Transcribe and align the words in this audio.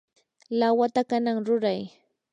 lawata 0.59 1.01
kanan 1.09 1.37
ruray. 1.47 1.81